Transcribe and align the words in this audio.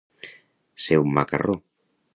Ser 0.87 0.99
un 1.03 1.15
macarró. 1.19 1.59